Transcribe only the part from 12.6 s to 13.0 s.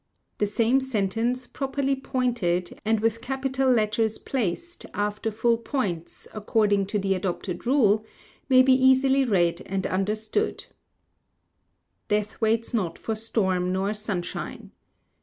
not